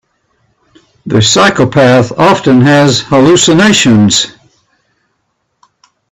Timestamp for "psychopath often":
1.21-2.61